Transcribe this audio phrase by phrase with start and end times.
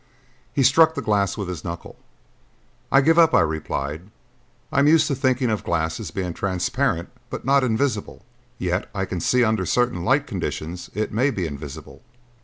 [0.51, 1.95] He struck the glass with his knuckle.
[2.91, 4.09] "I'll give up," I replied.
[4.71, 8.25] "I am used to thinking of glass as being transparent but not invisible;
[8.57, 12.01] yet I can see that under certain light conditions it may be invisible.